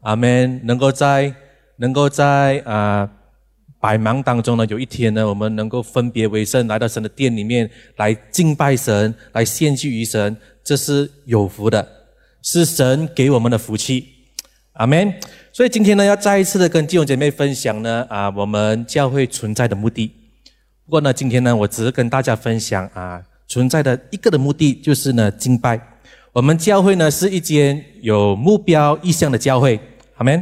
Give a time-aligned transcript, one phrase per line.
[0.00, 0.60] 阿门。
[0.64, 1.34] 能够在
[1.76, 3.08] 能够在啊
[3.80, 11.86] 百忙当中呢，有一天呢，我们能够分别为圣，来到神的殿里面来敬拜神，来献祭于神，这是有福的，
[12.42, 14.06] 是神给我们的福气。
[14.74, 15.12] 阿门。
[15.52, 20.06] 所以今天呢，要再一次的跟弟兄姐妹分享呢，啊，我们教会存在的目的。
[20.84, 25.80] 不过呢，今天呢，我只是跟大家分享啊，存在的一个的目的就是呢，敬拜。
[26.32, 29.80] 我们教会呢是一间有目标意向的教会，
[30.20, 30.38] 好没？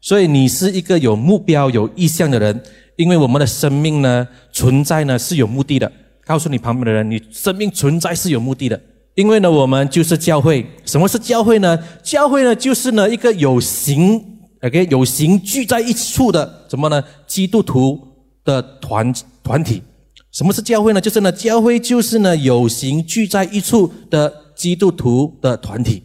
[0.00, 2.62] 所以你是一个有目标有意向的人，
[2.96, 5.92] 因为我们的生命呢存在呢是有目的的。
[6.24, 8.80] 告诉你旁边的人，你生命存在是有目的的，
[9.14, 10.66] 因为呢我们就是教会。
[10.86, 11.78] 什么是教会呢？
[12.02, 14.18] 教会呢就是呢一个有形
[14.62, 17.04] ，OK，有形聚在一处的什么呢？
[17.26, 18.00] 基督徒
[18.46, 19.82] 的团团体。
[20.30, 21.00] 什么是教会呢？
[21.02, 24.40] 就是呢教会就是呢有形聚在一处的。
[24.54, 26.04] 基督徒的团体，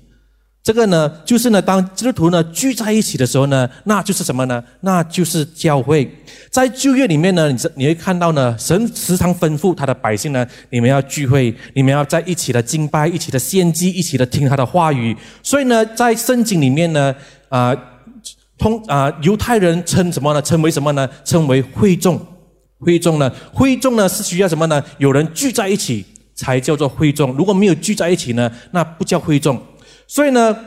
[0.68, 4.62] 这个呢，就是呢，当基督徒呢聚在一起的时候呢，那就是什么呢？
[4.82, 6.06] 那就是教会。
[6.50, 15.16] 在旧约里面呢，你你会看到呢，神时常吩咐他的百姓呢，你们要聚会，你们要在一起的敬拜，一起的献祭，一起的听他的话语。
[15.42, 17.16] 所以呢，在圣经里面呢，
[17.48, 17.74] 啊，
[18.58, 20.42] 通啊，犹太人称什么呢？
[20.42, 21.10] 称为什么呢？
[21.24, 22.20] 称为会众。
[22.80, 23.32] 会众呢？
[23.54, 24.84] 会众呢是需要什么呢？
[24.98, 26.04] 有人聚在一起。
[26.36, 29.60] 才叫做会众，如果没有聚在一起呢，那不叫会众。
[30.08, 30.58] 所以呢，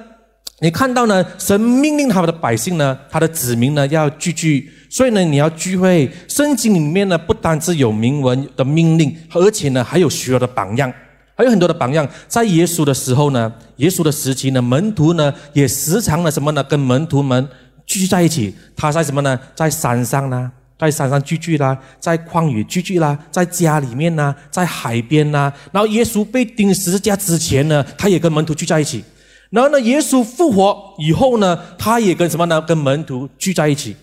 [0.60, 4.70] 你看到呢，神命令他们的百姓呢，他的子民呢要聚聚。
[4.90, 6.10] 所以呢，你要聚会。
[6.28, 10.92] 圣经里面呢，不单只有明文的命令，而且呢，还有许多的榜样，
[11.34, 12.06] 还有很多的榜样。
[12.28, 17.48] 在耶稣的时候呢，耶稣的时期呢，门徒呢也时常的什么呢，跟门徒们
[17.86, 18.54] 聚在一起。
[18.76, 19.38] 他在什么呢？
[19.54, 20.52] 在山上呢。
[20.78, 25.52] 在山上聚聚啦，在旷野聚聚啦，在家里面呐，在海边呐。
[25.70, 29.04] 然后耶稣被钉十字架之前呢，他也跟门徒聚在一起。
[29.50, 32.60] 然后呢，耶稣复活以后呢，他也跟什么呢？
[32.62, 33.94] 跟门徒聚在一起。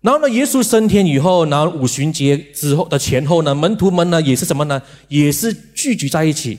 [0.00, 4.80] 然后呢，耶稣升天以后，然后五旬节之后的前后呢，门徒们呢也是什么呢？
[5.08, 6.58] 也是聚集在一起。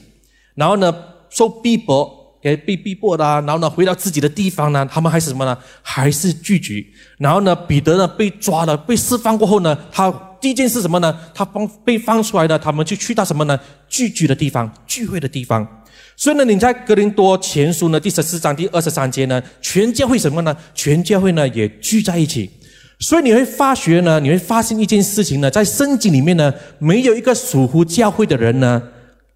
[0.55, 0.93] 然后呢，
[1.29, 2.15] 受逼迫。
[2.39, 5.57] 给被逼迫的，然后呢，回到自己的地方呢，他们还是什么呢？
[5.81, 6.85] 还是聚集。
[7.17, 11.19] 然后呢，彼得呢被抓了，被释放过后呢，他第一件事什么呢？
[11.33, 13.59] 他放被放出来的，他们就去到什么呢？
[13.89, 15.67] 聚集的地方，聚会的地方。
[16.19, 20.57] 所以呢，你在格林多前书呢第十四章第二十三节呢，全教会什么呢？
[20.73, 22.49] 全教会呢也聚在一起。
[22.99, 28.81] 所以你会发觉呢，你会发现一件事情呢，在圣经里面呢，没有一个属乎教会的人呢。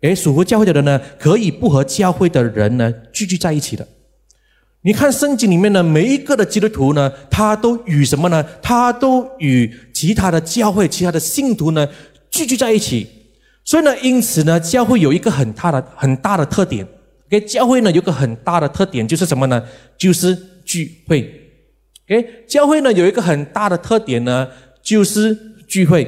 [0.01, 3.87] 诶，属乎教会的人呢，可以不和教会的人呢聚聚在一起的。
[4.81, 8.43] 你看圣经里面呢，每一个的基督徒呢，他都与什么呢？
[8.63, 11.87] 他都与其他的教会、其他的信徒呢
[12.31, 13.05] 聚聚在一起。
[13.63, 16.87] 所以呢，因此呢，教会有一个很大的、很大的特点。
[17.29, 19.63] 给教会呢有个很大的特点就是什么呢？
[19.97, 21.21] 就是聚会。
[22.07, 24.45] 诶，教会呢有一个很大的特点呢，
[24.83, 26.05] 就是聚会。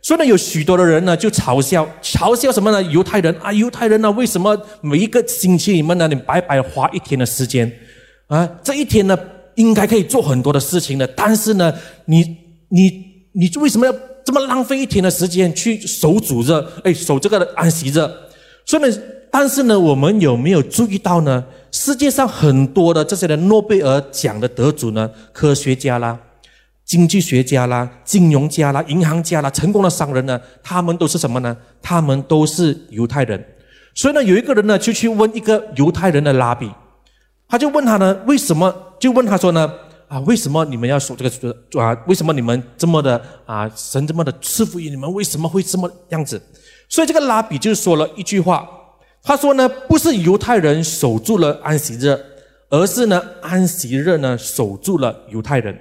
[0.00, 2.80] 所以呢，有许多的人呢，就嘲笑，嘲笑什么呢？
[2.84, 7.70] 犹太人啊，犹太人呢，为什么每一个星期你们呢，你白白花一天的时间
[8.28, 8.48] 啊？
[8.62, 9.18] 这一天呢，
[9.56, 11.74] 应该可以做很多的事情的，但是呢，
[12.04, 12.24] 你
[12.68, 12.90] 你
[13.32, 13.92] 你为什么要
[14.30, 16.52] 这么浪费一天的时间去守主日？
[16.84, 17.94] 哎，守这个安息日？
[18.64, 18.96] 所以呢，
[19.28, 21.44] 但是呢，我们有没有注意到呢？
[21.72, 26.16] 世界上很多的这些的诺贝尔奖的得主呢，科学家啦。
[26.84, 31.56] 经济学家啦，金融家啦，银行家啦，成功的商人呢，他们都是什么呢？
[31.82, 33.44] 他们都是犹太人。
[33.96, 36.70] 所以呢，有一个人呢，就去问一个犹太人的拉比，
[37.48, 38.72] 他就问他呢，为什么？
[39.00, 39.72] 就问他说呢，
[40.10, 41.96] 啊，为什么你们要守这个啊？
[42.08, 43.70] 为什么你们这么的啊？
[43.76, 46.42] 神这么的赐福于你们，为什么会这么样子？
[46.88, 48.68] 所以这个拉比就说了一句话，
[49.22, 52.18] 他说呢，不是犹太人守住了安息日，
[52.70, 55.78] 而是呢，安息日呢守住了犹太人。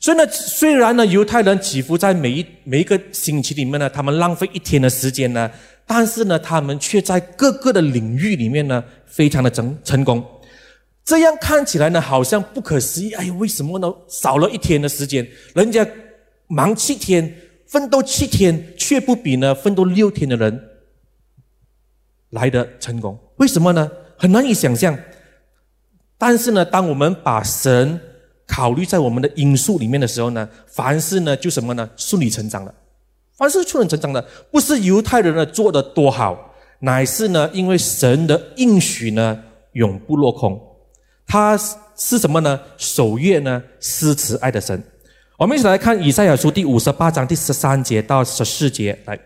[0.00, 5.48] 所以呢，虽然呢，犹太人几乎在每一每一个星期里面呢，他们浪费一天的时间呢，
[5.86, 10.20] 但是呢，他们却在各个的领域里面呢，非常的成成功。
[11.04, 13.12] 这样看起来呢，好像不可思议。
[13.12, 13.92] 哎，为什么呢？
[14.08, 15.86] 少了一天的时间，人家
[16.46, 17.34] 忙七天，
[17.66, 20.60] 奋斗七天，却不比呢奋斗六天的人
[22.30, 23.18] 来的成功？
[23.36, 23.90] 为什么呢？
[24.16, 24.96] 很难以想象。
[26.16, 27.98] 但是呢，当我们把神
[28.46, 31.88] 考虑在我们的因素里面的时候呢，凡事呢就什么呢？
[31.96, 32.74] 顺理成章的，
[33.36, 34.22] 凡事顺理成章的，
[34.52, 39.42] 不是犹太人呢做的多好，乃是呢因为神的应许呢
[39.72, 40.60] 永不落空，
[41.30, 41.56] 他
[41.96, 42.58] 是什么呢？
[42.76, 44.82] 守约呢，诗词爱的神。
[45.38, 49.16] 我们一起来看以赛亚书第五十八章第十三节到十四节来。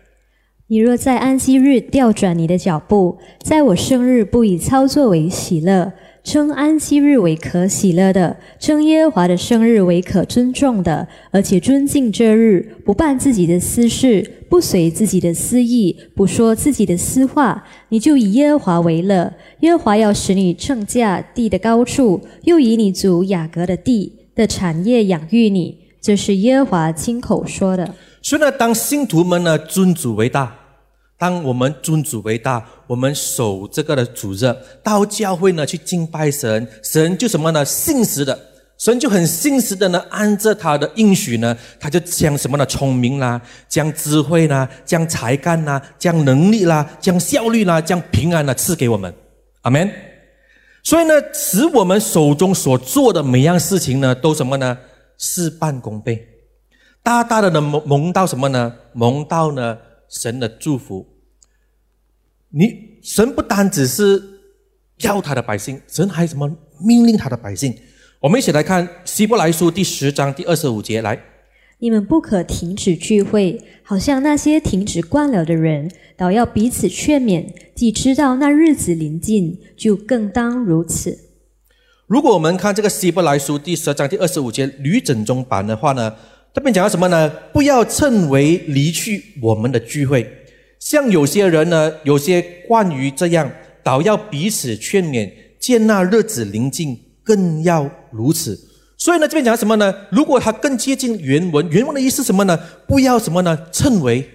[0.67, 5.93] 你若在安息日调转你的脚步，在我生日不以操作为喜乐。
[6.25, 19.31] 称安息日为可喜乐的，称耶和华的生日为可尊重的，而且尊敬这日，不办自己的私事，不随自己的私意，不说自己的私话，你就以耶和华为乐。
[19.59, 25.77] 耶和华要使你乘驾地的高处，又以你祖雅各的地的产业养育你。
[26.01, 27.93] 这是耶和华亲口说的。
[28.23, 30.64] 所以呢，当信徒们呢尊主为大。
[31.17, 34.53] 当我们尊主为大，我们守这个的主日，
[34.83, 37.63] 到教会呢去敬拜神，神就什么呢？
[37.63, 38.37] 信实的，
[38.77, 42.65] 神就很信实的呢，按着他的应许呢，他就将什么呢？
[42.65, 49.13] 聪明啦，将智慧啦，将才干啦，将能力啦，将效率啦，将平安啦赐给我们，
[49.61, 49.89] 阿门。
[50.83, 54.77] 所以呢，使我们手中所做的每样事情呢，都什么呢？
[55.17, 56.27] 事半功倍，
[57.01, 58.73] 大大的呢蒙蒙到什么呢？
[58.91, 59.77] 蒙到呢？
[60.15, 61.05] 神的祝福，
[62.49, 64.23] 你神不单只是
[65.01, 67.75] 要他的百姓，神还什么命令他的百姓？
[68.21, 71.21] 我们一起来看希伯来书第十章第二十五节，来，
[71.79, 77.53] 你们不可停止聚会，好像那些停止惯了的人，倒要彼此劝勉。
[77.75, 81.19] 既知道那日子临近，就更当如此。
[82.07, 86.15] 如果我们看这个希伯来书第十章第二十五节吕整中版的话呢？
[86.55, 87.29] 这边讲到什么呢？
[87.51, 90.25] 不要趁为离去我们的聚会，
[90.79, 93.51] 像有些人呢，有些惯于这样，
[93.83, 95.29] 倒要彼此劝勉，
[95.59, 98.57] 见那日子临近，更要如此。
[98.97, 99.93] 所以呢，这边讲什么呢？
[100.09, 102.57] 如果他更接近原文，原文的意思什么呢？
[102.87, 103.67] 不要什么呢？
[103.73, 104.25] 趁为，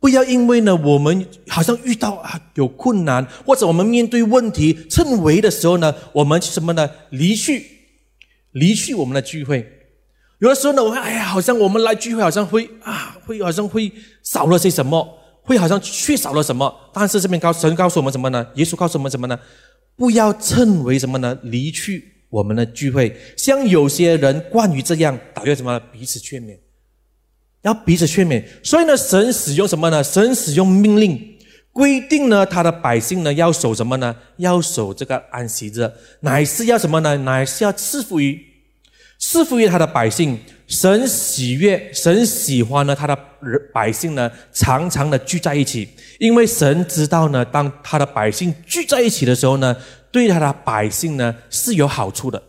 [0.00, 6.88] 不要因为呢，我们好像遇到啊有困难，或者我们面对问题，趁为的时候呢，我们什么呢？
[7.10, 7.66] 离去，
[8.52, 9.76] 离去我们的聚会。
[10.40, 13.92] 有的时候呢，我会哎呀，好像我们来聚会，好像会啊，会好像会
[14.22, 15.06] 少了些什么，
[15.42, 16.74] 会好像缺少了什么。
[16.94, 18.46] 但是这边告神告诉我们什么呢？
[18.54, 19.38] 耶稣告诉我们什么呢？
[19.96, 21.38] 不要称为什么呢？
[21.42, 25.80] 离去我们的聚会，像有些人惯于这样，导致什么呢？
[25.92, 26.56] 彼此劝勉，
[27.60, 28.42] 要彼此劝勉。
[28.62, 30.02] 所以呢，神使用什么呢？
[30.02, 31.36] 神使用命令
[31.70, 34.16] 规定呢，他的百姓呢要守什么呢？
[34.38, 37.18] 要守这个安息日，乃是要什么呢？
[37.18, 38.46] 乃是要赐福于。
[39.20, 43.16] 赐福于他的百姓，神喜悦，神喜欢呢，他的
[43.72, 45.86] 百姓呢，常常的聚在一起，
[46.18, 49.76] 因为神知道呢，当他的百姓聚在一起的时候呢，
[50.10, 52.42] 对他的百姓呢是有好处的，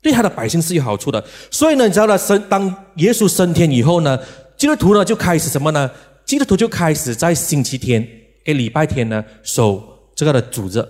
[0.00, 1.22] 对他的百姓是有好处的。
[1.50, 4.18] 所以呢，你知道呢，升当耶稣升天以后呢，
[4.56, 5.90] 基督徒呢就开始什么呢？
[6.24, 8.06] 基督徒就开始在星期天、
[8.42, 10.82] 给礼拜天呢守这个的主日，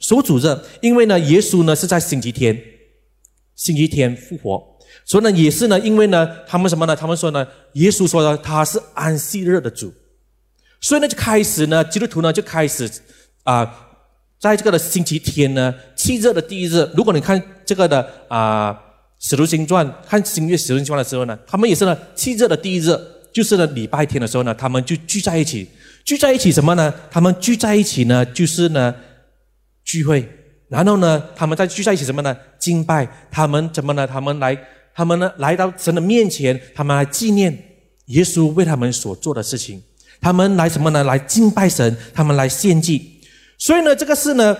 [0.00, 2.73] 守主日，因为呢，耶稣呢是在星期天。
[3.56, 4.62] 星期天复活，
[5.04, 6.96] 所以呢，也是呢，因为呢，他们什么呢？
[6.96, 9.92] 他们说呢，耶稣说呢，他是安息日的主，
[10.80, 12.90] 所以呢，就开始呢，基督徒呢就开始
[13.44, 13.88] 啊，
[14.40, 18.72] 在这个的星期天呢，七日的第一日，如果你看这个的啊
[19.18, 22.90] 《使徒行传》看新约《使徒行传》的时候呢，他们也是呢，七日的第一日，
[23.32, 25.68] 就是呢礼拜天的时候呢，他们就聚在一起，
[26.04, 26.92] 聚在一起什么呢？
[27.10, 28.94] 他们聚在一起呢，就是呢
[29.84, 30.28] 聚会。
[30.68, 32.36] 然后呢，他们再聚在一起什么呢？
[32.58, 34.06] 敬拜他们怎么呢？
[34.06, 34.58] 他们来，
[34.94, 37.56] 他们呢来到神的面前，他们来纪念
[38.06, 39.82] 耶稣为他们所做的事情。
[40.20, 41.04] 他们来什么呢？
[41.04, 43.20] 来敬拜神，他们来献祭。
[43.58, 44.56] 所以呢，这个是呢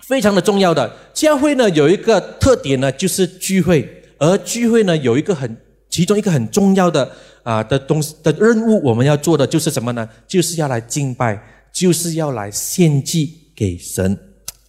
[0.00, 0.96] 非常的重要的。
[1.14, 3.88] 教会呢有一个特点呢，就是聚会。
[4.18, 5.56] 而聚会呢有一个很
[5.88, 7.10] 其中一个很重要的
[7.42, 10.06] 啊的东西的任务，我们要做的就是什么呢？
[10.26, 11.40] 就是要来敬拜，
[11.72, 14.18] 就是要来献祭给神。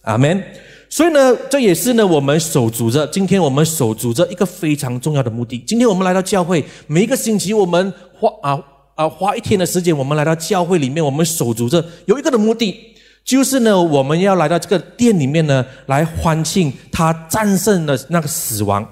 [0.02, 0.42] 阿门。
[0.88, 3.06] 所以呢，这也是呢，我们守主着。
[3.06, 5.58] 今天我们守主着一个非常重要的目的。
[5.66, 8.62] 今天我们来到教会，每一个星期我们花啊
[8.94, 12.78] 啊花一天的时间，我们来到教会里面，我们守主着有一个的目的，
[13.24, 18.86] 就是呢，我们要来到这个店里面呢，来欢庆他战胜了那个死亡，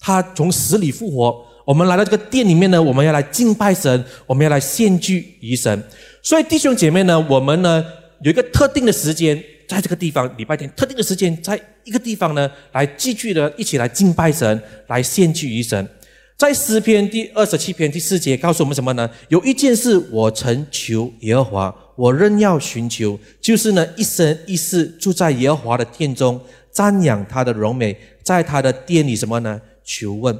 [0.00, 1.44] 他从死里复活。
[1.64, 5.80] 我们来到这个店里面呢，我们要来敬拜神，我们要来献祭于神。
[6.20, 7.84] 所以弟兄姐妹呢，我们呢
[8.24, 9.40] 有一个特定的时间。
[9.72, 15.88] 在这个地方，礼拜天特定的时间，在一个地方呢，来继续的一起来敬拜神，来献祭于神。
[16.36, 19.08] 在诗篇第二十七篇第四节告诉我们什么呢？
[19.28, 26.38] 有一件事我曾求耶和华，我仍要寻求，就是呢一生一世住在耶和华的殿中，
[26.74, 29.58] 瞻仰他的荣美，在他的殿里什么呢？
[29.82, 30.38] 求问。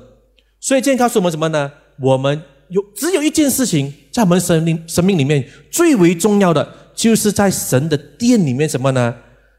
[0.61, 1.73] 所以，这告诉我们什么呢？
[1.99, 6.82] 我们有只有一件事情，在我们生命生命里面最为重要的。
[7.03, 9.13] 就是在神的殿里面什么呢？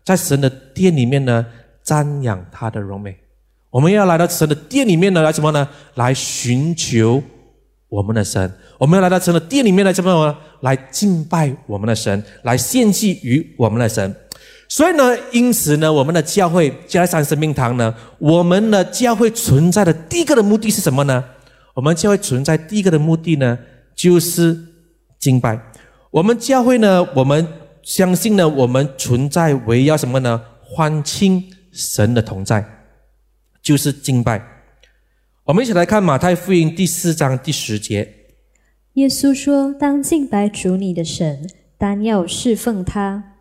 [0.05, 1.45] 在神的殿里面呢，
[1.83, 3.13] 瞻仰他的荣美。
[3.69, 5.67] 我们要来到神的殿里面呢，来什么呢？
[5.95, 7.21] 来寻求
[7.89, 8.49] 我们的神。
[8.79, 10.37] 我们要来到神的殿里面来什么呢？
[10.61, 14.15] 来敬拜我们的神，来献祭于我们的神。
[14.69, 21.21] 所以呢，因此呢，我们的教会加拉山生命堂呢，我们的教会存在的第一个的目的是什么呢？
[21.73, 23.59] 我们教会存在第一个的目的呢，
[23.93, 24.57] 就是
[25.19, 25.59] 敬拜。
[26.13, 27.47] 我们教会呢，我们
[27.81, 30.39] 相信呢，我们存在围绕什么呢？
[30.61, 32.63] 欢庆神的同在，
[33.63, 34.39] 就是敬拜。
[35.45, 38.13] 我们一起来看马太福音第四章第十节。
[38.93, 43.37] 耶稣说：“当敬拜主你的神，单要侍奉他。”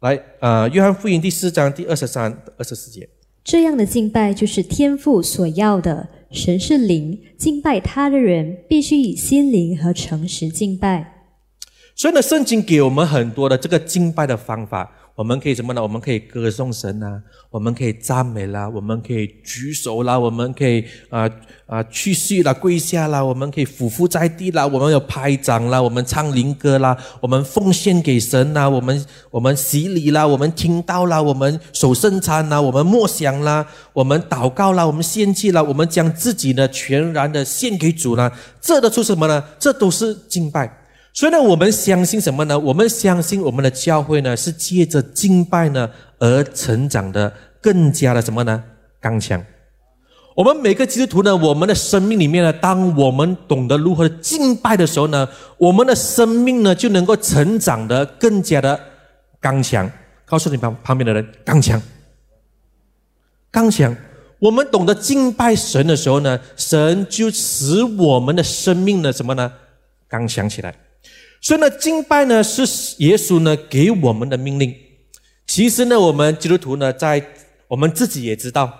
[0.00, 3.06] 来，呃，约翰福音第四章第二十三、二十四节，
[3.44, 6.08] 这样的敬拜就是天父所要的。
[6.36, 11.14] 神是灵，敬拜他的人必须以心灵和诚实敬拜。
[11.96, 14.92] 所以呢，圣经给我们很多的这个敬拜的方法。
[15.16, 15.82] 我们可以什么呢？
[15.82, 21.26] 我们可以歌颂神呐，我们可以赞美啦，我们可以举手啦，我们可以啊
[21.64, 38.30] 啊去世啦，跪下啦，我们可以俯伏在地啦，我们有拍掌啦，我们唱灵歌啦，我们奉献给神呐，我们我们洗礼啦，我们听到啦，我们守圣餐啦，我们默想啦，我们祷告啦，我们献祭啦，我们将自己呢全然的献给主啦，
[38.60, 39.42] 这都是什么呢？
[39.58, 40.85] 这都是敬拜。
[41.16, 42.58] 所以呢，我们相信什么呢？
[42.58, 47.32] 我们相信我们的教会呢，是借着敬拜呢而成长的
[47.62, 48.62] 更加的什么呢？
[49.00, 49.42] 刚强。
[50.34, 58.78] 我们每个基督徒呢，我们的生命里面呢，当我们懂得如何敬拜的时候呢，我们的生命呢就能够成长的更加的
[59.40, 59.90] 刚强。
[60.26, 61.80] 告诉你旁旁边的人，刚强，
[63.50, 63.96] 刚强。
[64.38, 69.50] 我们懂得敬拜神的时候呢，神就使我们的生命呢什么呢？
[70.08, 70.74] 刚强起来。
[71.40, 72.62] 所以呢，敬拜呢是
[72.98, 74.74] 耶稣呢给我们的命令。
[75.46, 77.24] 其实呢，我们基督徒呢，在
[77.68, 78.72] 我们自己也知道，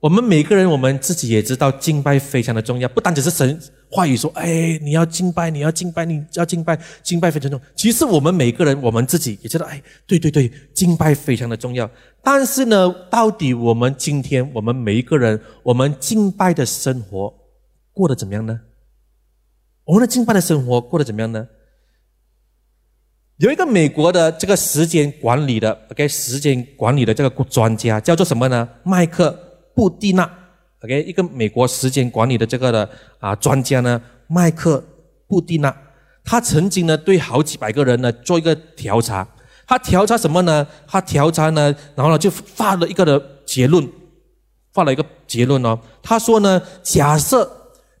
[0.00, 2.88] 我们每个人我们自己也知道，敬拜非常的重要。
[2.88, 3.58] 不单只是神
[3.90, 7.66] 话语说，哎，你要敬拜，你要敬拜，你要敬拜，敬拜非常重要。
[7.74, 11.90] 其实我们每个人，我们自己也知道，哎，对对对，敬拜非常的重要。
[12.22, 17.34] 但是呢，到底我们今天我们每一个人，我们敬拜的生活
[17.92, 18.60] 过得怎么样呢？
[19.84, 21.48] 我们的敬拜的生活过得怎么样呢？
[23.40, 28.68] 有一个美国的这个时间管理的，OK，时间管理的这个专家叫做什么呢？
[28.82, 29.34] 麦克
[29.74, 30.30] 布蒂纳
[30.82, 32.86] ，OK，一个美国时间管理的这个的
[33.18, 34.84] 啊专家呢，麦克
[35.26, 35.74] 布蒂纳，
[36.22, 39.26] 他曾经呢对好几百个人呢做一个调查，
[39.66, 40.66] 他调查什么呢？
[40.86, 43.88] 他调查呢，然后呢就发了一个的结论，
[44.74, 47.50] 发了一个结论哦，他说呢，假设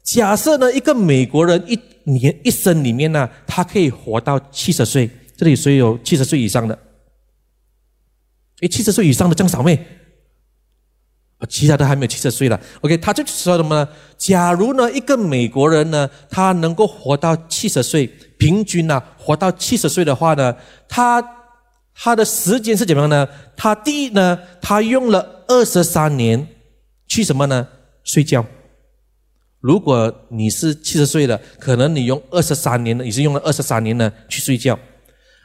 [0.02, 5.08] 假设呢一个美国人一年一生里面呢，他可以活到七十岁。
[5.40, 6.78] 这里谁有七十岁以上的？
[8.60, 9.82] 诶，七十岁以上的张少妹，
[11.48, 12.60] 其他的还没有七十岁了。
[12.82, 13.88] OK，他就说什么呢？
[14.18, 18.06] 假如呢，一个美国人呢，他能够活到七十岁，
[18.38, 20.54] 平均呢，活到七十岁的话呢，
[20.86, 21.26] 他
[21.94, 23.26] 他的时间是怎么样呢？
[23.56, 26.46] 他第一呢，他用了二十三年
[27.08, 27.66] 去什么呢？
[28.04, 28.44] 睡觉。
[29.60, 34.78] 如果你是七十岁的，可能你用二十三年呢，你是用了二十三年呢去睡觉。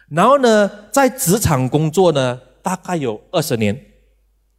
[0.09, 3.75] 然后呢，在职场工作呢，大概有二十年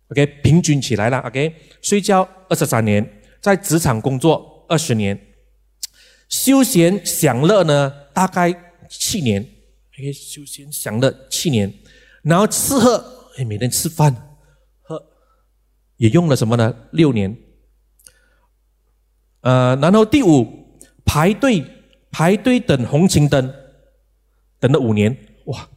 [0.09, 5.17] ，OK，平均起来了，OK，睡觉二十三年，在职场工作二十年，
[6.29, 8.53] 休闲享乐呢，大概
[8.89, 9.41] 七年
[9.95, 11.73] ，OK，休闲享乐七年，
[12.23, 14.39] 然后吃喝，哎，每天吃饭
[14.83, 15.01] 喝，
[15.97, 16.75] 也用了什么呢？
[16.91, 17.37] 六年，
[19.43, 21.65] 呃，然后第五，排队
[22.11, 23.55] 排队等红绿灯，
[24.59, 25.17] 等了五年。
[25.47, 25.69] 哇，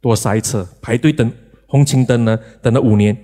[0.00, 1.30] 多塞车，排队等
[1.66, 3.16] 红绿灯呢，等了五年。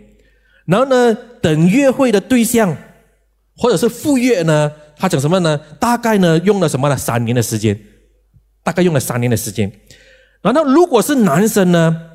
[0.67, 2.77] 然后呢，等约会的对象
[3.57, 5.59] 或者是赴约呢，他讲什么呢？
[5.79, 6.97] 大概呢用了什么呢？
[6.97, 7.79] 三年的时间，
[8.63, 9.71] 大概用了三年的时间。
[10.43, 12.11] 然后如果是男生呢？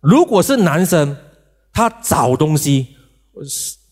[0.00, 1.16] 如果是男生，
[1.72, 2.88] 他找东西，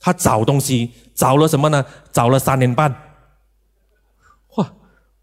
[0.00, 1.84] 他找东西找了什么呢？
[2.12, 2.90] 找了三年半。
[4.56, 4.72] 哇，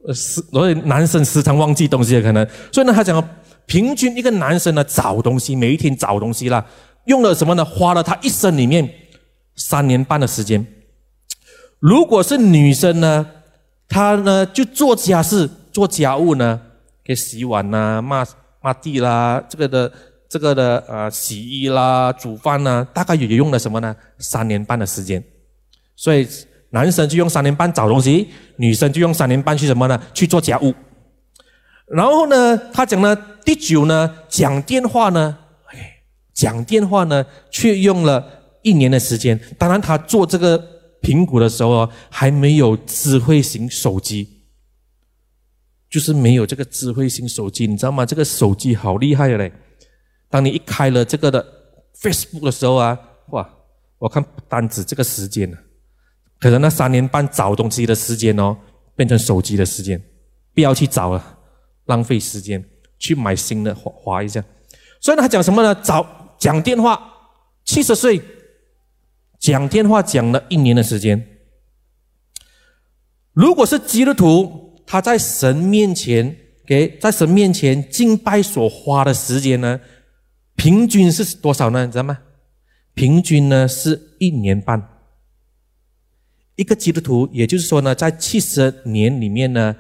[0.08, 3.30] 呃，时所以男生时常忘记东西可能，所以呢，他讲。
[3.66, 6.66] 平均一个男生呢找东西，每一天找东西啦，
[7.06, 7.66] 用了什么呢？
[7.66, 8.90] 花了他一生里面
[9.56, 10.66] 三年半的时间。
[11.80, 13.28] 如果是女生呢，
[13.88, 16.60] 她呢就做家事、做家务呢，
[17.04, 18.26] 给洗碗呐、抹
[18.62, 19.92] 抹地啦，这个的、
[20.30, 23.96] 这个的呃洗衣啦、煮饭呢，大概也用了什么呢？
[24.18, 25.24] 三年半的时间。
[25.96, 26.28] 所以
[26.72, 30.02] 男生就用三年半找东西，女生就用三年半去什么呢？
[30.14, 30.74] 去做家务。
[31.88, 38.26] 然后呢，他讲呢，第九呢，讲电话呢，哎，讲电话呢，却用了
[38.64, 39.40] 一年的时间。
[39.58, 40.58] 当然，他做这个
[41.02, 44.28] 评估的时候还没有智慧型手机，
[45.88, 48.04] 就是没有这个智慧型手机，你知道吗？
[48.04, 49.52] 这个手机好厉害的嘞！
[50.28, 51.46] 当你一开了这个的
[52.02, 53.00] Facebook 的时候啊，
[53.30, 53.48] 哇，
[54.00, 55.58] 我看单止这个时间了，
[56.40, 58.58] 可能那三年半找东西的时间哦，
[58.96, 60.02] 变成手机的时间，
[60.56, 61.35] 不要去找了，
[61.86, 62.64] 浪费时间，
[63.00, 64.44] 去买新的划划一下。
[65.00, 65.74] 所以他讲什么呢？
[65.84, 67.00] 找讲电话，
[67.64, 68.22] 七十岁
[69.40, 71.28] 讲电话讲了一年的时间。
[73.34, 79.80] 如果是基督徒，他在神面前给在神面前敬拜所花的时间呢，
[80.56, 81.86] 平均是多少呢？
[81.86, 82.18] 你知道吗？
[82.94, 84.90] 平均呢是一年半。
[86.56, 89.76] 一个基督徒，也就是说呢，在七十年里面呢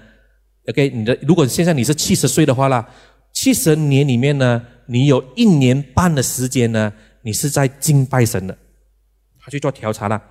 [0.67, 2.87] ，OK，你的如果现在你是七十岁的话啦，
[3.33, 6.91] 七十年里面呢，你有一年半的时间呢，
[7.21, 8.57] 你是在敬拜神的。
[9.39, 10.21] 他去做调查了。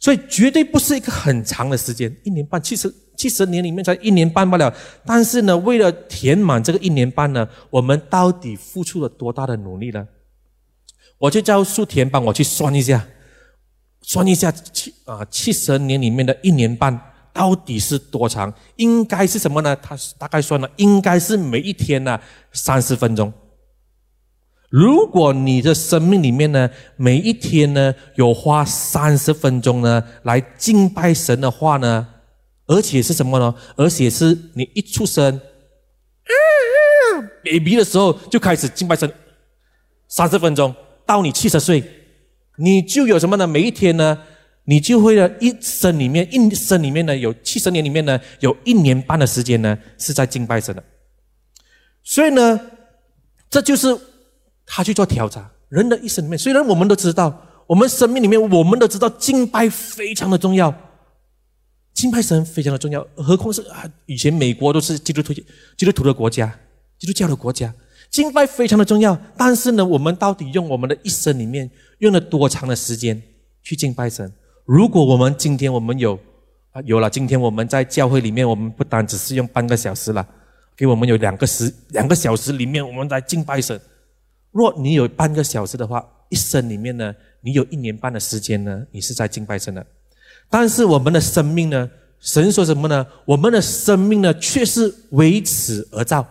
[0.00, 4.72] 所以绝对不是一个很长的时间，一年半，七十七十年里面才一年半罢了。
[5.04, 10.06] 但是呢，为了填满这个一年半呢，我们到底付出了多大的努力呢？
[11.18, 13.08] 我就叫数田帮我去算一下，
[14.02, 16.96] 算一下七啊七十年里面的一年半
[17.38, 18.52] 到底是多长？
[18.74, 19.76] 应该是什么呢？
[19.76, 22.18] 他大概算了，应该是每一天呢
[22.50, 23.32] 三十分钟。
[24.70, 32.08] 如果你的生命里面呢，每一天呢有花三十分钟呢来敬拜神的话呢，
[32.66, 33.54] 而且是什么呢？
[33.76, 35.40] 而且是你一出生，
[37.44, 39.08] baby 的时候就开始敬拜神，
[40.08, 40.74] 三十分钟
[41.06, 41.84] 到你七十岁，
[42.56, 43.46] 你就有什么呢？
[43.46, 44.18] 每一天呢，
[44.68, 50.84] 你就会呢一生里面一生里面呢有七十年里面呢有一年半的时间呢是在敬拜神的，
[52.04, 52.60] 所以呢，
[53.50, 53.98] 这就是。
[54.70, 60.70] 他去做调查，人的一生里面，虽然我们都知道，我们生命里面，我们都知道敬拜非常的重要，
[61.94, 66.54] 敬拜神非常的重要，何况是啊，以前美国都是基督徒基督徒的国家，
[66.98, 67.74] 基督教的国家，
[68.10, 69.18] 敬拜非常的重要。
[69.38, 71.70] 但是呢，我们到底用我们的一生里面
[72.00, 73.22] 用了多长的时间
[73.62, 74.30] 去敬拜神？
[74.68, 76.12] 如果我们今天我们有
[76.72, 80.28] 啊有了，今天我们在教会里面，我们不单只是用半个小时了，
[80.76, 83.80] 给我们有两个时两个小时里面，我们在敬拜神。
[84.50, 89.86] 若你有半个小时的话，一生里面呢，你有一年半的时间呢，你是在敬拜神的。
[90.50, 93.06] 但是我们的生命呢，神说什么呢？
[93.24, 96.26] 我们的生命呢，却是为此而造。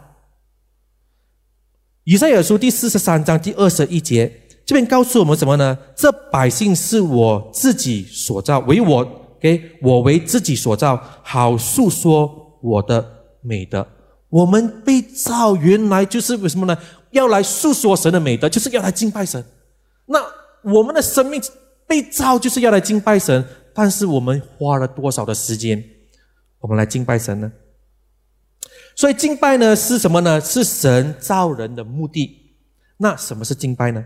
[2.04, 4.32] 以赛亚书第四十三章第二十一节，
[4.68, 5.78] 这边告诉我们什么呢？
[5.96, 9.08] 这百姓是我自己所造，为我
[9.40, 13.10] 给我为自己所造，好诉说我的
[13.42, 13.88] 美德。
[14.28, 16.78] 我们被造原来就是为什么呢？
[17.12, 19.42] 要来诉说神的美德，就是要来敬拜神。
[20.06, 20.20] 那
[20.70, 21.42] 我们的生命
[21.88, 25.82] 被造就是要来敬拜神，但是我们花了多少的时间，
[26.60, 27.50] 我们来敬拜神呢？
[28.98, 30.42] 所以敬拜呢是什么呢？
[30.42, 32.52] 是神造人的目的。
[32.98, 34.04] 那什么是敬拜呢？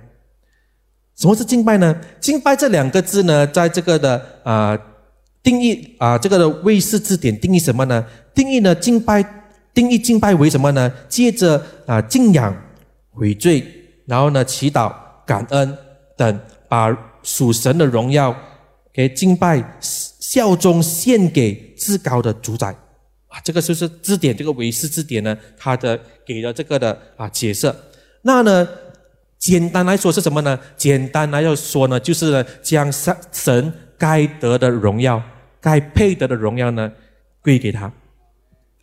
[1.21, 1.95] 什么是敬拜呢？
[2.19, 4.75] 敬拜这两个字呢，在这个的啊
[5.43, 8.03] 定义啊这个的卫士字典定义什么呢？
[8.33, 9.23] 定义呢敬拜。
[9.73, 10.91] 定义敬拜为什么呢？
[11.07, 12.53] 借着啊敬仰、
[13.11, 13.65] 悔罪，
[14.05, 14.93] 然后呢祈祷、
[15.25, 15.77] 感恩
[16.17, 18.35] 等，把属神的荣耀
[18.91, 22.67] 给敬拜、效忠献给至高的主宰
[23.27, 23.39] 啊！
[23.45, 27.73] 这个就是字典，这个维氏字典呢，它的给了这个的啊解释。
[28.23, 28.67] 那呢，
[29.41, 30.57] 简单来说是什么呢？
[30.77, 35.19] 简单来说呢，就是呢将神神该得的荣耀、
[35.59, 36.91] 该配得的荣耀呢
[37.41, 37.91] 归给他。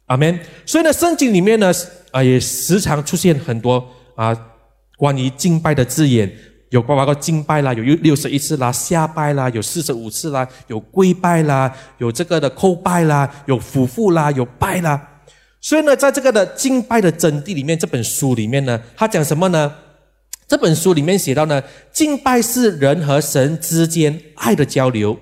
[0.07, 0.37] 阿门。
[0.67, 1.73] 所以呢，圣经里面呢，
[2.11, 4.37] 啊，也时常出现很多啊
[4.97, 6.29] 关于敬拜的字眼，
[6.71, 15.21] 有包括敬拜啦，有六六十一次啦，下拜啦，有四十五次啦，有跪拜啦，有这个的叩拜啦，有俯伏啦，有拜啦。
[15.61, 19.73] 所以呢，在这个的敬拜的真谛里面，这本书里面呢，他讲什么呢？
[20.49, 25.17] 这本书里面写到呢，敬拜是人和神之间爱的交流，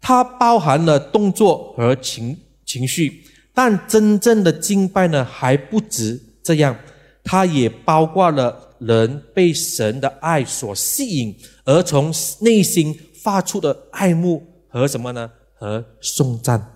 [0.00, 3.22] 它包含了动作和情情绪。
[3.54, 6.74] 但真正的敬拜呢，还不止这样，
[7.22, 15.30] 它也包括了人被神的爱所吸引，而从内心发出的爱慕和什么呢？
[15.54, 16.66] 和颂赞，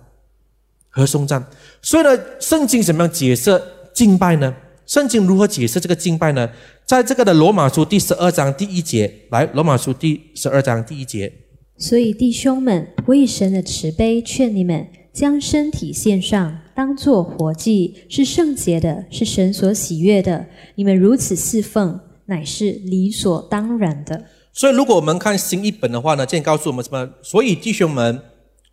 [0.87, 1.43] 和颂赞。
[1.81, 3.59] 所以呢，圣经怎么样解释
[3.91, 4.55] 敬拜呢？
[4.85, 6.47] 圣经如何解释这个敬拜呢？
[6.87, 11.29] 在这个的罗马书第十二章第一节，来，罗马书第十二章第一节。
[11.77, 14.87] 所以弟兄们，我以神的慈悲劝你们。
[15.11, 20.45] 将身体献上，当作活祭，是圣洁的，是神所喜悦的。
[20.75, 24.25] 你们如此侍奉，乃是理所当然的。
[24.53, 27.09] 所以，如果我们看新一本的话呢，这告诉我们什么？
[27.23, 28.21] 所以，弟兄们，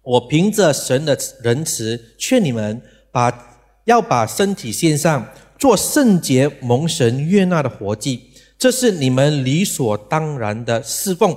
[0.02, 5.26] 我凭着神的仁慈，劝你们把要把身体献上，
[5.64, 8.20] 做圣洁、蒙神悦纳的活祭。
[8.58, 11.34] 这是你们理所当然的侍奉。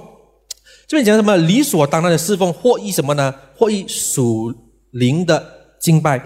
[0.86, 1.38] 这边讲什么？
[1.38, 3.34] 理所当然的侍奉，或一什么呢？
[3.56, 4.54] 或一属
[4.92, 5.42] 灵的
[5.80, 6.22] 敬拜。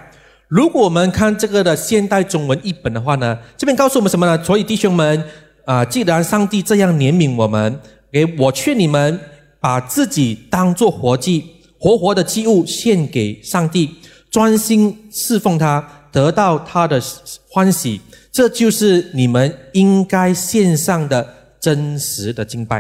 [0.47, 4.43] 如果我们看这个的现代中文译本的话呢，这边告诉我们什么呢？
[4.43, 5.23] 所以弟兄们
[5.65, 7.79] 啊，既然上帝这样怜悯我们，
[8.11, 9.19] 给我劝你们
[9.59, 11.45] 把自己当做活祭，
[11.79, 13.91] 活活的祭物献给上帝，
[14.31, 17.01] 专心侍奉他，得到他的
[17.49, 21.27] 欢喜，这就是你们应该献上的
[21.59, 22.79] 真实的敬拜。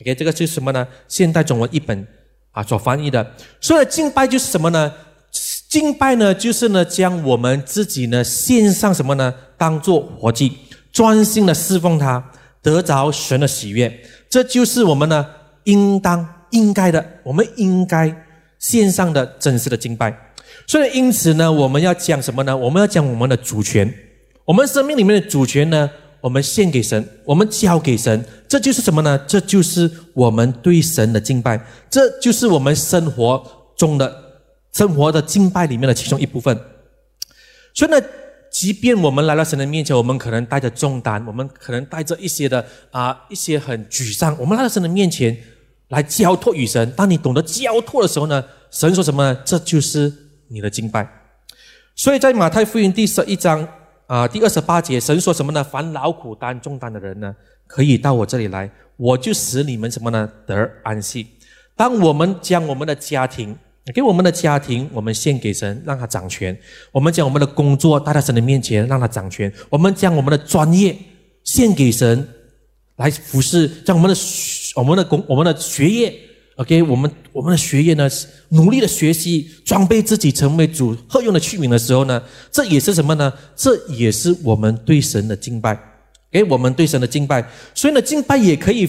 [0.00, 0.86] OK，这个是什么呢？
[1.08, 2.06] 现代中文译本
[2.52, 4.92] 啊所翻译的，所以敬拜就是什么呢？
[5.68, 9.34] 敬拜呢，就是呢，将我们自己呢献上什么呢？
[9.56, 10.56] 当做活祭，
[10.92, 13.92] 专心的侍奉他，得着神的喜悦。
[14.30, 15.26] 这就是我们呢
[15.64, 18.24] 应当应该的，我们应该
[18.58, 20.16] 献上的真实的敬拜。
[20.66, 22.56] 所以因此呢，我们要讲什么呢？
[22.56, 23.92] 我们要讲我们的主权，
[24.44, 28.24] 我们生命里面的主权呢，我们献给神，我们交给神。
[28.48, 29.18] 这就是什么呢？
[29.26, 34.24] 这就是我们对神的敬拜，这就是我们生活中的。
[34.70, 36.56] 生活的敬拜里面的其中一部分，
[37.74, 38.00] 所以呢，
[38.52, 45.36] 即便我们来到神的面前，我们可能带着重担，我们可能带着一些的啊一些很沮丧，我们来到神的面前
[45.88, 46.92] 来交托与神。
[46.92, 49.32] 当你懂得交托的时候呢，神说什么？
[49.32, 49.40] 呢？
[49.44, 50.12] 这就是
[50.48, 51.08] 你的敬拜。
[51.94, 53.66] 所以在马太福音第十一章
[54.06, 55.62] 啊第二十八节，神说什么呢？
[55.62, 57.34] 凡劳苦担重担的人呢，
[57.66, 60.28] 可以到我这里来，我就使你们什么呢？
[60.46, 61.26] 得安息。
[61.76, 63.56] 当我们将我们的家庭。
[63.94, 66.54] 给我们的家庭，我们献给神，让他掌权；
[66.92, 70.94] 我们将我们的工作带到神的面前，让他掌权；我们将我们的专业
[71.42, 72.28] 献给神，
[72.96, 74.20] 来服侍；将我们的
[74.74, 76.14] 我们的工、我们的学业
[76.58, 78.08] ，OK，我们我们的学业呢，
[78.50, 83.32] 努力的学习，装备自己成为主合用的器皿的时候呢，这也是什么呢？
[83.56, 85.78] 这也是我们对神的敬拜，
[86.30, 87.44] 给我们对神的敬拜。
[87.74, 88.88] 所以呢，敬拜也可以。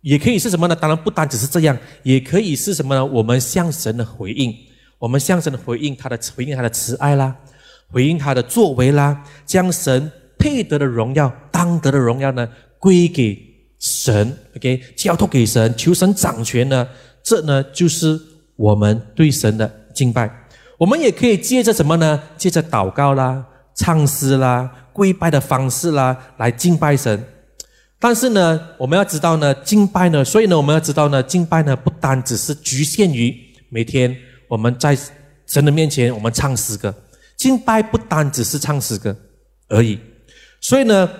[0.00, 0.76] 也可以是什么呢？
[0.76, 3.04] 当然不单只是这样，也可以是什么呢？
[3.04, 4.54] 我们向神的回应，
[4.96, 7.36] 我们向神的回应，他的回应他的慈爱啦，
[7.90, 13.36] 回应他的作为啦，将神配得的荣耀、当得的荣耀呢归给
[13.80, 16.86] 神，OK，交托给神，求神掌权呢，
[17.28, 18.18] 这呢就是
[18.56, 20.30] 我们对神的敬拜。
[20.78, 22.22] 我们也可以借着什么呢？
[22.38, 27.22] 借着祷告啦、唱诗啦、跪拜的方式啦，来敬拜神。
[27.98, 33.34] 但是呢，我们要知道呢，敬拜呢，所以呢，我们要知道呢，敬拜呢，不单只是局限于
[33.68, 34.16] 每天
[34.48, 34.96] 我们在
[35.46, 36.94] 神的面前我们唱诗歌，
[37.36, 39.14] 敬拜不单只是唱诗歌
[39.68, 39.98] 而已。
[40.60, 41.10] 所以呢，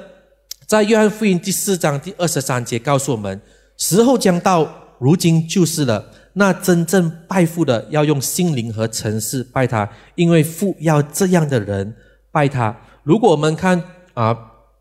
[0.67, 3.41] 在约翰福音第四章第二十三节告诉我们，
[3.77, 6.05] 时候将到，如今就是了。
[6.35, 11.95] 那真正拜父的，要用心灵和诚实拜他，因为父要这样的人
[12.31, 12.77] 拜他。
[13.03, 13.83] 如果我们看
[14.15, 14.37] 啊。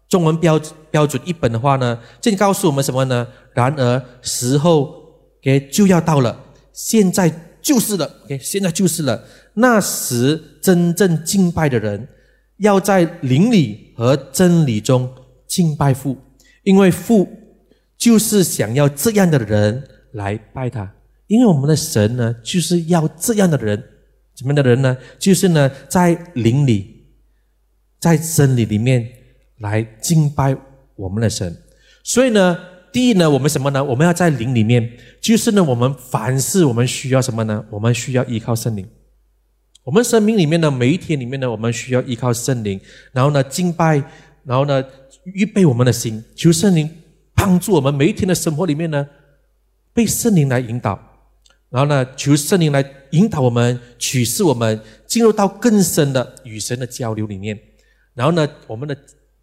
[0.09, 0.57] 中文标
[0.89, 3.27] 标准一本的话呢，这告诉我们什么呢？
[3.53, 4.89] 然而时候
[5.41, 7.29] 给就要到了，现在
[7.61, 8.09] 就是了。
[8.23, 9.21] OK，现在就是了。
[9.55, 12.07] 那时真正敬拜的人，
[12.59, 15.13] 要在灵里和真理中
[15.45, 16.15] 敬拜父，
[16.63, 17.27] 因为父
[17.97, 20.91] 就是想要这样的人来拜他。
[21.27, 23.83] 因为我们的神呢，就是要这样的人，
[24.35, 24.97] 怎么样的人呢？
[25.17, 27.05] 就是呢，在灵里，
[27.99, 29.09] 在真理里面。
[29.59, 30.55] 来敬拜
[30.95, 31.51] 我们的神，
[32.03, 32.55] 所以呢，
[32.93, 33.83] 第一呢，我们什么呢？
[33.83, 34.87] 我们要在灵里面，
[35.19, 37.65] 就是呢，我们凡事我们需要什么呢？
[37.71, 38.87] 我们需要依靠圣灵。
[39.83, 42.79] 我们生命里面的每一天里面呢，我们需要依靠圣灵，
[43.11, 43.95] 然后呢，敬拜，
[44.43, 44.83] 然后呢，
[45.33, 46.87] 预备我们的心，求圣灵
[47.33, 49.07] 帮助我们每一天的生活里面呢，
[49.97, 50.99] 被圣灵来引导，
[51.71, 57.59] 然后呢，求圣灵来引导我们，启示我们，进入到更深的与神的交流里面，
[58.13, 58.95] 然后呢，我们的。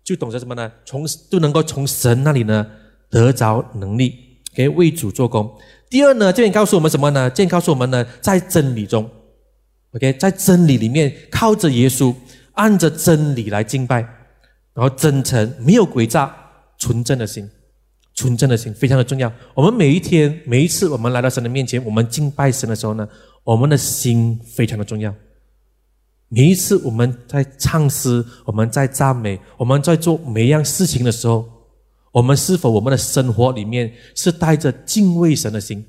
[0.05, 0.71] 就懂得什么呢？
[0.85, 2.67] 从都能够从神那里呢
[3.09, 4.15] 得着能力，
[4.55, 5.51] 给为主做工。
[5.89, 7.31] 第二呢，这边告诉我们什么呢？
[7.31, 9.11] 这边告诉我们呢，在真理中
[9.93, 12.15] ，OK，在真理里面靠着耶稣，
[12.53, 14.03] 按着真理来敬拜，
[14.75, 16.37] 然后真诚，没有诡诈，
[16.77, 17.49] 纯正的心，
[18.15, 19.33] 纯正的心非常的重要。
[19.55, 23.09] 我们每一天每一次我们来到神的面前，我们敬拜神的时候呢，
[23.43, 25.15] 我们的心非常的重要。
[26.29, 31.49] 每一次我们在唱诗，我们在赞美，我们在做每一样事情的时候，
[32.13, 35.85] 我们是否我们的生活里面是带着敬畏神的心、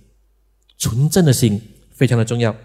[0.78, 1.60] 纯正的心，
[1.96, 2.56] 非常的重要。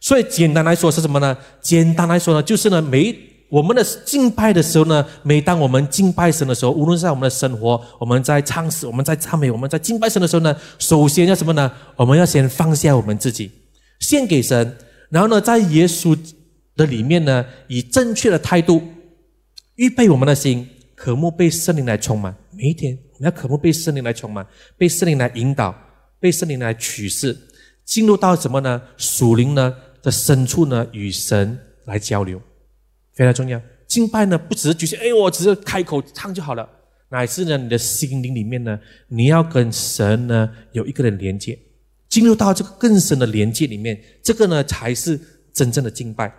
[0.00, 1.36] 所以简单来说是什么呢？
[1.60, 3.16] 简单来说呢，就是呢，每
[3.52, 11.70] 我们的敬拜的时候呢，每当我们敬拜神的时候，无论是在我们的生活，我们在唱诗，我们在赞美，我们在敬拜神的时候呢，首先要什么呢？
[11.96, 13.50] 我们要先放下我们自己，
[14.00, 14.76] 献给神，
[15.10, 16.18] 然后呢，在耶稣。
[16.74, 18.80] 的里面呢，以正确的态度
[19.74, 24.46] 预备我们的心，渴慕被圣灵来充满，每一天我们要渴慕被圣灵来充满，
[24.78, 25.74] 被圣灵来引导，
[26.18, 27.36] 被圣灵来启示，
[27.84, 28.80] 进入到什么呢？
[28.96, 32.40] 属灵呢的深处呢，与神来交流，
[33.14, 33.60] 非常重要。
[33.86, 36.68] 敬拜呢，不只是局限，哎，我只是开口唱就好了，
[37.10, 41.58] 乃是呢，你的心灵里面呢，你要跟神呢有一个人连接，
[42.08, 45.20] 进入到这个更深的连接里面，这个呢才是
[45.52, 46.32] 真正的敬拜。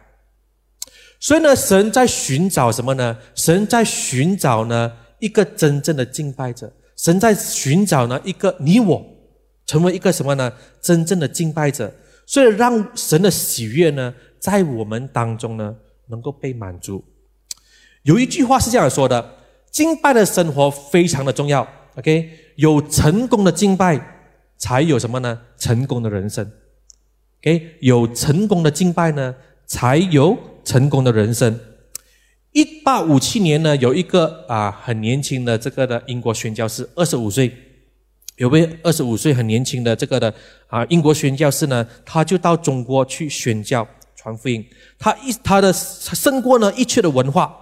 [1.20, 3.18] 所以呢，神在寻找什么呢？
[3.36, 6.74] 神在寻找呢一个真正的敬拜者。
[6.98, 9.06] 神在寻找呢一个你我，
[9.66, 10.52] 成为一个什么呢？
[10.82, 11.94] 真正的敬拜者。
[12.26, 15.76] 所以让神的喜悦呢，在我们当中呢，
[16.08, 17.04] 能够被满足。
[18.04, 19.38] 有一句话是这样说的：
[19.72, 21.68] 敬拜的生活非常的重要。
[21.96, 24.00] OK，有成功的敬拜，
[24.58, 25.42] 才有什么呢？
[25.58, 26.52] 成功的人生。
[27.42, 29.36] OK，有成功的敬拜呢，
[29.66, 30.38] 才有。
[30.66, 31.60] 成功的人生。
[32.54, 37.52] 一八五七年呢，有一个啊很年轻的这个的英国宣教士，二十五岁，
[38.38, 40.34] 有位二十五岁很年轻的这个的
[40.68, 43.86] 啊英国宣教士呢，他就到中国去宣教
[44.24, 44.66] 传福音。
[44.98, 47.54] 他一他的胜过呢一切的文化，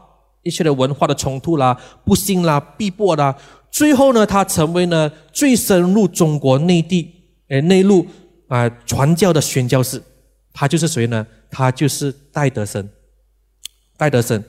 [0.44, 3.36] 一切的文化的冲突啦、不幸啦、逼迫啦，
[3.72, 7.12] 最后呢，他成为呢最深入中国内地
[7.48, 8.06] 诶内陆
[8.48, 10.02] 啊传教的宣教士。
[10.54, 11.26] 他就是谁呢？
[11.50, 12.88] 他就是戴德生。
[13.98, 14.44] 戴德生，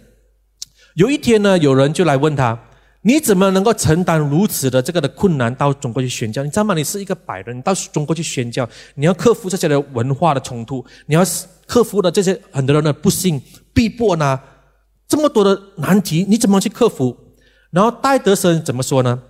[0.94, 2.59] 有一天呢，有人就来问他
[3.03, 6.43] ：“你怎么能够承担如此的这个的困难到中国去宣教？
[6.43, 6.75] 你知道吗？
[6.75, 11.23] 你是一个白人，到中国去宣教，你要克服这些的文化的冲突，你要
[11.67, 13.43] 克服的这些很多人的不幸、
[13.75, 14.41] 逼迫呢，
[15.09, 17.17] 这么多的难题，你怎么去克服？”
[17.71, 19.23] 然后戴德生怎么说呢？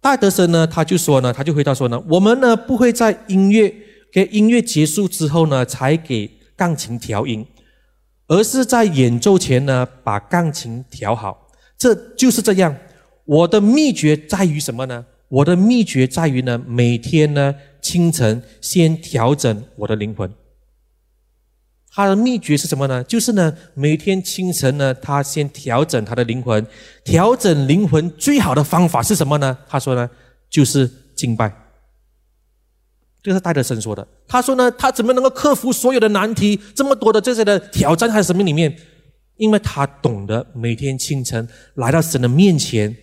[0.00, 3.72] 戴德生呢，他就说呢，他就回答说呢：“我们呢，不会在音乐。”
[4.12, 7.46] 给音乐结束之后呢，才给钢琴调音，
[8.26, 11.48] 而是在演奏前呢，把钢琴调好。
[11.78, 12.76] 这就是这样。
[13.32, 15.06] 我的秘诀在于什么呢？
[15.28, 20.30] 我的秘诀在于呢，每天呢清晨先调整我的灵魂。
[21.90, 23.02] 他的秘诀是什么呢？
[23.04, 26.66] 就是呢，每天清晨呢，他先调整他的灵魂。
[27.04, 29.56] 调整灵魂最好的方法是什么呢？
[29.66, 30.10] 他说呢，
[30.50, 31.50] 就是敬拜。
[33.22, 34.06] 这是戴德生说的。
[34.28, 38.76] 他说呢，他怎么能够克服所有的难题，这么多的这些的挑战，他的生命里面，
[39.36, 42.94] 因为他懂得每天清晨来到神的面前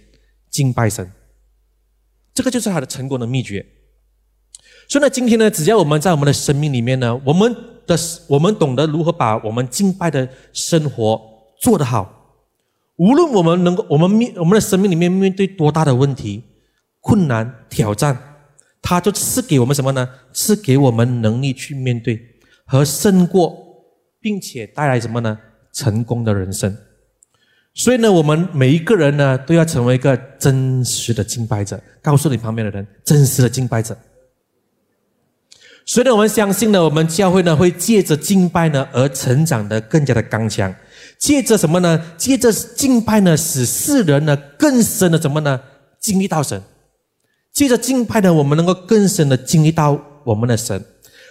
[0.49, 1.11] 敬拜神，
[2.33, 3.65] 这个就是他的成功的秘诀。
[4.87, 11.21] 所以呢，今天呢，只要我们在我们的生命里面呢，我们的我们懂得如何把我们敬拜的生活
[11.61, 12.35] 做得好，
[12.97, 16.43] 无论我们能够我们面我们的生命里面面对多大的问题、
[17.01, 18.17] 困难、挑战。
[18.81, 20.07] 他就赐给我们什么呢？
[20.33, 22.17] 赐给我们能力去面对
[22.65, 23.53] 和胜过，
[24.21, 25.37] 并且带来什么呢？
[25.73, 26.75] 成功的人生。
[27.79, 31.81] 所以呢，我们每一个人呢，都要成为一个真实的敬拜者。
[32.01, 33.97] 告诉你旁边的人，真实的敬拜者。
[35.85, 40.75] 所以呢，我们相信呢，我们教会呢，会借着敬拜呢，而成长的更加的刚强。
[41.17, 42.13] 借着什么呢？
[42.17, 45.61] 借着敬拜呢，使世人呢，更深的什么呢？
[46.01, 46.61] 经历到神。
[47.53, 50.83] 借着敬拜呢，我们能够更深的经历到我们的神。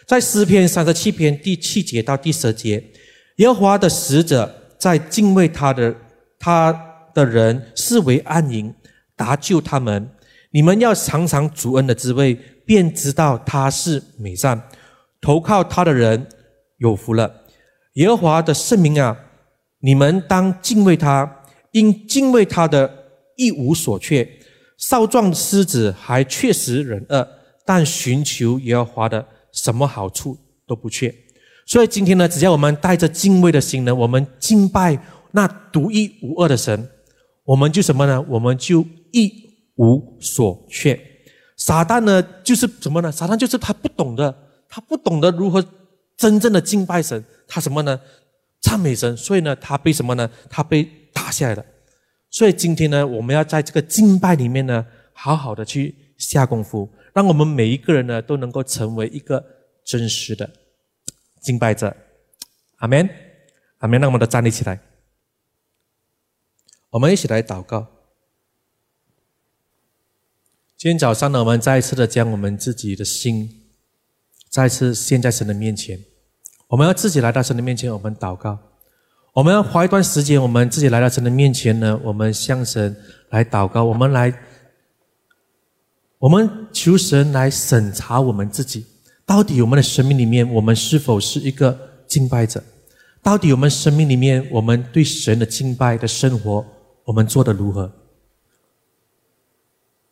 [0.06, 2.82] 在诗篇三十七篇第七节到第十节，
[3.36, 5.94] 耶和华的使者在敬畏他的
[6.38, 6.72] 他
[7.14, 8.74] 的人视为安营，
[9.16, 10.10] 搭救他们。
[10.50, 14.62] 你们要尝尝主恩的滋味，便知道他是美善。
[15.20, 16.26] 投靠他的人
[16.78, 17.44] 有福了。
[17.94, 19.16] 耶和华的圣名啊，
[19.80, 22.88] 你们当敬畏他，因敬畏他的
[23.36, 24.28] 一无所缺。
[24.78, 27.28] 少壮狮子还确实忍恶，
[27.66, 31.12] 但寻求耶和华的什么好处都不缺。
[31.66, 34.96] 所以今天呢，只要我们带着敬畏的心呢，我们敬拜
[35.32, 36.88] 那独一无二的神，
[37.44, 38.20] 我们就什么呢？
[38.28, 39.32] 我们就一
[39.76, 40.98] 无所缺。
[41.56, 43.10] 撒旦呢，就是什么呢？
[43.10, 44.34] 撒旦就是他不懂得，
[44.68, 45.64] 他不懂得如何
[46.16, 48.00] 真正的敬拜神，他什么呢？
[48.60, 49.16] 赞美神。
[49.16, 50.30] 所以呢，他被什么呢？
[50.48, 51.64] 他被打下来了。
[52.30, 59.44] 所以今天呢，我们要在这个敬拜里面呢，好好的去下功夫，让我们每一个人呢，都能够成为一个
[59.84, 60.48] 真实的
[61.40, 61.94] 敬拜者。
[62.78, 63.08] 阿门，
[63.78, 64.00] 阿门。
[64.00, 64.78] 让我们都站立起来，
[66.98, 67.86] 我们一起来祷告。
[70.76, 73.48] 今天早上呢，我们再一次的将我们自己的心，
[74.50, 76.00] 再次献在神的面前。
[76.66, 78.58] 我们要自己来到神的面前，我们祷告。
[79.32, 82.96] 我们要花一段时间，我们自己来到神的面前呢，我们向神
[83.30, 84.36] 来祷告，我们来，
[86.18, 88.84] 我们求神来审查我们自己，
[89.24, 92.60] 到底我们的生命里面，我们是否是一个敬拜者？
[93.22, 96.64] 到底我们生命里面，我们对神的敬拜的生活，
[97.08, 97.90] 我们做的如何？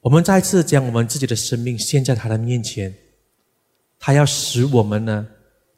[0.00, 2.94] 我们再次将我们自己的生命献在他的面前，
[4.00, 5.26] 他要使我们呢，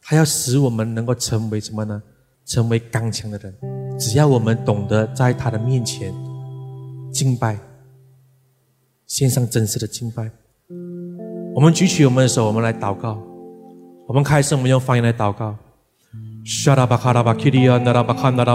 [0.00, 2.00] 他要使我们能够成为什么呢？
[2.46, 3.52] 成为刚强的人。
[3.98, 6.14] 只要我们懂得在他的面前
[7.12, 7.58] 敬拜，
[9.08, 10.30] 献上真实的敬拜。
[11.52, 13.20] 我们举起我们的手，我们来祷告。
[14.06, 15.58] 我们开始，我们用方言来祷告。
[16.44, 18.46] Shukuru nara bakara bakiria nara bakara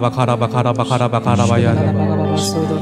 [0.00, 0.38] bakara
[2.32, 2.81] 把所的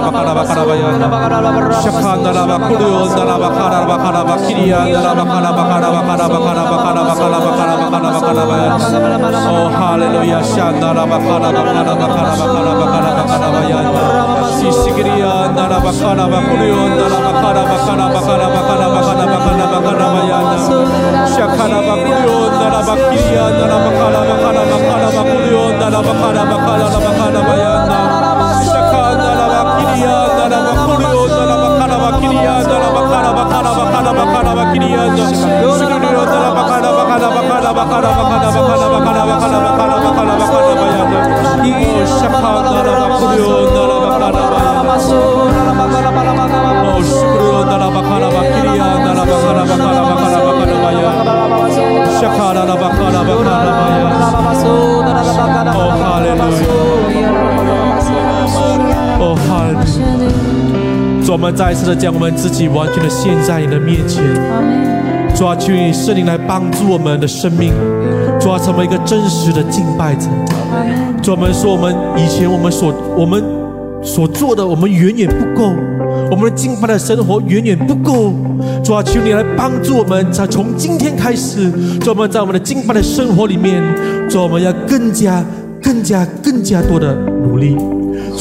[9.51, 10.41] Oh hallelujah
[27.47, 28.00] bayana
[32.21, 32.91] bakiriyaza la
[55.73, 57.01] oh hallelujah.
[59.23, 60.80] Oh hallelujah.
[61.31, 64.21] 主，我们再一次的将我们自己完全的献在你的面前。
[65.33, 67.71] 主啊，求你圣灵来帮助我们的生命，
[68.37, 70.27] 主啊，成为一个真实的敬拜者。
[71.23, 73.41] 主，我们说我们以前我们所我们
[74.03, 75.71] 所做的，我们远远不够，
[76.29, 78.33] 我们的敬拜的生活远远不够。
[78.83, 83.81] 主啊，求你来帮助我们，在从今天开始，主，我们在我们的敬拜的生活里面，
[84.29, 85.41] 主，我们要更加、
[85.81, 87.77] 更加、更加多的努力。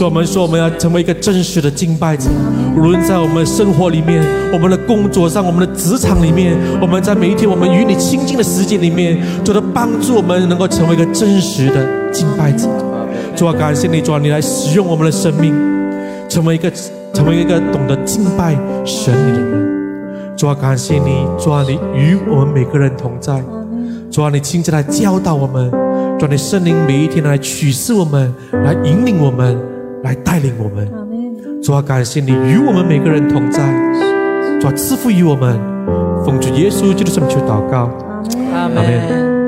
[0.00, 2.30] 主，我们说我们要成为一个真实的敬拜者，
[2.74, 12.66] 无论在我们生活里面、我们的工作上、我们的职场里面，我们在每一天我们与你亲近的时间里面，主的帮助我们能够成为一个真实的敬拜者。
[13.36, 15.54] 主啊，感谢你，主啊，你来使用我们的生命，
[16.30, 16.72] 成为一个
[17.12, 20.34] 成为一个懂得敬拜神你的人。
[20.34, 23.38] 主啊，感谢你，主啊，你与我们每个人同在。
[24.10, 25.70] 主啊，你亲自来教导我们，
[26.18, 28.34] 主啊，你圣灵每一天来启示我们，
[28.64, 29.54] 来引领我们，
[30.02, 30.90] 来带领我们。
[31.62, 33.60] 主啊，感谢你与我们每个人同在。
[34.60, 35.58] 主啊，赐福于我们，
[36.24, 37.90] 奉主耶稣基督圣名求祷告，
[38.52, 39.39] 阿门。